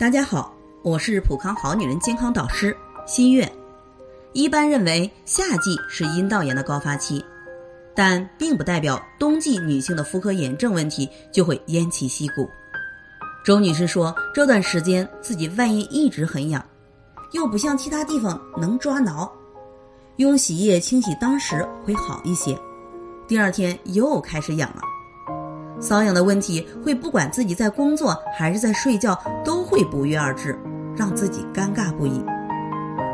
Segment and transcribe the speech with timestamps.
[0.00, 2.74] 大家好，我是普康好女人健康导师
[3.04, 3.46] 新月。
[4.32, 7.22] 一般认为夏季是阴道炎的高发期，
[7.94, 12.48] 但并不代表冬季女性的妇科炎症问题就会偃旗息鼓。
[13.44, 16.64] 周女士说，这段时间自己外阴一直很痒，
[17.32, 19.30] 又不像其他地方能抓挠，
[20.16, 22.58] 用洗液清洗当时会好一些，
[23.28, 24.80] 第二天又开始痒了。
[25.80, 30.56] 瘙痒的问题会不管自己在工作还是在睡觉都会不约而至，
[30.96, 32.22] 让自己尴尬不已。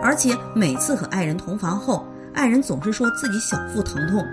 [0.02, 4.24] 而且每次和爱人同房后，爱人总是说自己小腹疼痛，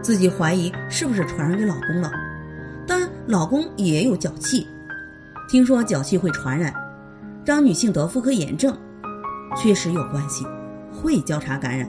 [0.00, 2.10] 自己怀疑是不是传染给老公了。
[2.86, 4.66] 但老公也有脚气，
[5.48, 6.72] 听说脚气会传染，
[7.44, 8.76] 让女性得妇科炎症，
[9.56, 10.46] 确实有关系，
[10.92, 11.88] 会交叉感染。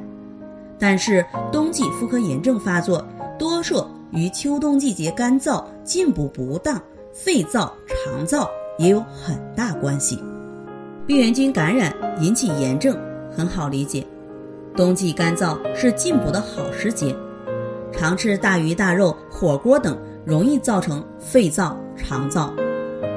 [0.80, 3.04] 但是冬季妇科炎症发作
[3.38, 3.86] 多数。
[4.14, 10.18] 与秋冬季节干燥、进补不当、肺燥、肠燥也有很大关系。
[11.06, 12.98] 病原菌感染引起炎症
[13.30, 14.08] 很好理解，
[14.78, 17.14] 冬季干燥是进补的好时节，
[17.92, 22.50] 常吃大鱼大肉、火锅等容易造成肺燥、肠燥。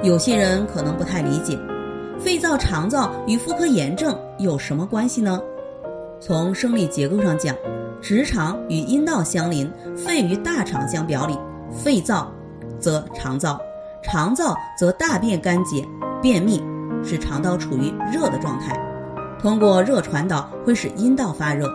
[0.03, 1.57] 有些人可能不太理解，
[2.19, 5.41] 肺燥、肠燥与妇科炎症有什么关系呢？
[6.19, 7.55] 从生理结构上讲。
[8.01, 11.39] 直肠与阴道相邻，肺与大肠相表里。
[11.71, 12.27] 肺燥，
[12.81, 13.57] 则肠燥；
[14.03, 15.87] 肠燥则大便干结、
[16.21, 16.61] 便秘，
[17.05, 18.77] 使肠道处于热的状态。
[19.41, 21.69] 通过热传导会使阴道发热，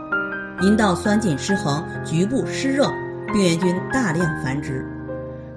[0.62, 2.92] 阴道酸碱失衡，局部湿热，
[3.32, 4.86] 病原菌大量繁殖。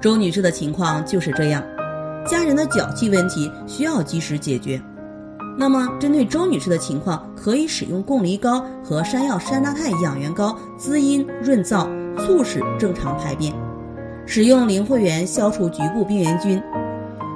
[0.00, 1.60] 周女士的情况就是这样，
[2.24, 4.80] 家人的脚气问题需要及时解决。
[5.60, 13.52] 那么，针对周女士的情况，可以使用贡梨膏和山药山楂肽养元膏滋阴润燥，促使正常排便。
[14.24, 16.62] 使用灵慧源消除局部病原菌，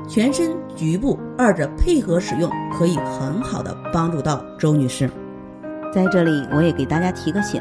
[0.09, 5.11] 全身局部二者配合使用，可以很好的帮助到周女士。
[5.92, 7.61] 在这里，我也给大家提个醒：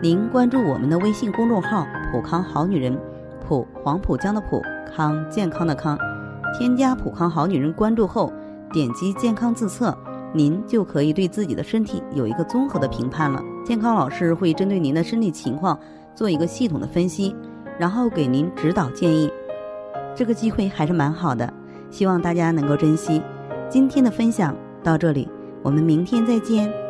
[0.00, 2.96] 您关注我们的微信公众号“普康好女人”，
[3.44, 4.62] 普黄浦江的普
[4.94, 5.98] 康健康的康，
[6.56, 8.32] 添加“普康好女人”关注后。
[8.76, 9.96] 点击健康自测，
[10.34, 13.42] 您就可以对自己的身体有一个综合的评判了。
[13.64, 15.80] 健康老师会针对您的身体情况
[16.14, 17.34] 做一个系统的分析，
[17.78, 19.32] 然后给您指导建议。
[20.14, 21.50] 这个机会还是蛮好的，
[21.88, 23.22] 希望大家能够珍惜。
[23.70, 24.54] 今天的分享
[24.84, 25.26] 到这里，
[25.62, 26.85] 我们明天再见。